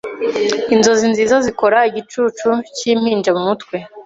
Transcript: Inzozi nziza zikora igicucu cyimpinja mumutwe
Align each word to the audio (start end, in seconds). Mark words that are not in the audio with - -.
Inzozi 0.73 1.05
nziza 1.11 1.35
zikora 1.45 1.79
igicucu 1.89 2.49
cyimpinja 2.77 3.29
mumutwe 3.37 3.75